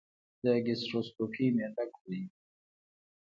د 0.43 0.45
ګیسټروسکوپي 0.65 1.45
معده 1.55 1.85
ګوري. 1.93 2.21